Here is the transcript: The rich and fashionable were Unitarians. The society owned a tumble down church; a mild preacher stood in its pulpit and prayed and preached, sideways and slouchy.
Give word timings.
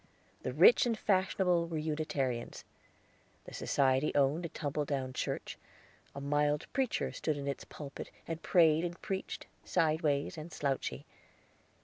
The 0.41 0.51
rich 0.51 0.87
and 0.87 0.97
fashionable 0.97 1.67
were 1.67 1.77
Unitarians. 1.77 2.63
The 3.45 3.53
society 3.53 4.11
owned 4.15 4.47
a 4.47 4.49
tumble 4.49 4.83
down 4.83 5.13
church; 5.13 5.59
a 6.15 6.19
mild 6.19 6.65
preacher 6.73 7.11
stood 7.11 7.37
in 7.37 7.47
its 7.47 7.65
pulpit 7.65 8.09
and 8.27 8.41
prayed 8.41 8.83
and 8.83 8.99
preached, 9.03 9.45
sideways 9.63 10.39
and 10.39 10.51
slouchy. 10.51 11.05